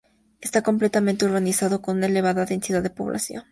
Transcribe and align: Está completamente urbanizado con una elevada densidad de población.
Está 0.39 0.63
completamente 0.63 1.25
urbanizado 1.25 1.79
con 1.83 1.97
una 1.97 2.07
elevada 2.07 2.43
densidad 2.47 2.81
de 2.81 2.89
población. 2.89 3.43